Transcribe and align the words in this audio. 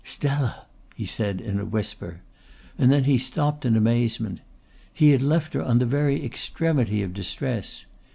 "Stella!" 0.03 0.65
he 0.95 1.05
said 1.05 1.39
in 1.39 1.59
a 1.59 1.63
whisper, 1.65 2.21
and 2.75 2.91
then 2.91 3.03
he 3.03 3.19
stopped 3.19 3.67
in 3.67 3.75
amazement. 3.77 4.39
He 4.91 5.11
had 5.11 5.21
left 5.21 5.53
her 5.53 5.61
on 5.61 5.77
the 5.77 5.85
very 5.85 6.25
extremity 6.25 7.03
of 7.03 7.13
distress. 7.13 7.85